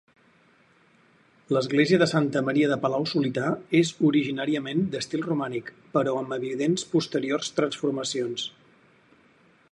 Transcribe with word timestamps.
L’església 1.55 1.99
de 2.01 2.05
Santa 2.13 2.41
Maria 2.47 2.69
de 2.71 2.77
Palau-solità 2.85 3.51
és 3.81 3.91
originàriament 4.09 4.81
d’estil 4.95 5.25
romànic 5.27 5.69
però 5.99 6.15
amb 6.23 6.33
evidents 6.39 6.87
posteriors 6.95 7.53
transformacions. 7.61 8.47